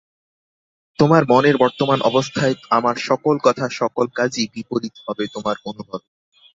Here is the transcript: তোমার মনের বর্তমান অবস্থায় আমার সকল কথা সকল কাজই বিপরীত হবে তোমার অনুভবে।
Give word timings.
তোমার 0.99 1.23
মনের 1.29 1.55
বর্তমান 1.57 1.99
অবস্থায় 2.01 2.55
আমার 2.69 2.95
সকল 3.01 3.35
কথা 3.43 3.65
সকল 3.71 4.05
কাজই 4.15 4.45
বিপরীত 4.53 4.95
হবে 5.05 5.23
তোমার 5.27 5.55
অনুভবে। 5.65 6.07